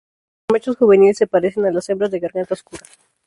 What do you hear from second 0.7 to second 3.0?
juveniles se parecen a las hembras de garganta oscura.